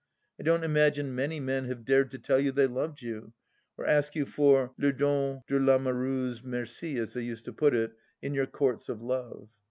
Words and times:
I 0.39 0.43
don't 0.43 0.63
imagine 0.63 1.13
many 1.13 1.39
men 1.39 1.65
have 1.65 1.85
dared 1.85 2.09
to 2.09 2.17
tell 2.17 2.39
you 2.39 2.51
they 2.51 2.65
loved 2.65 3.03
you, 3.03 3.33
or 3.77 3.85
ask 3.85 4.15
you 4.15 4.25
for 4.25 4.73
le 4.79 4.91
don 4.91 5.43
de 5.47 5.59
Vamoureuse 5.59 6.43
merci, 6.43 6.97
as 6.97 7.13
they 7.13 7.21
used 7.21 7.45
to 7.45 7.53
put 7.53 7.75
it, 7.75 7.91
in 8.19 8.33
your 8.33 8.47
Courts 8.47 8.89
of 8.89 9.03
Love. 9.03 9.47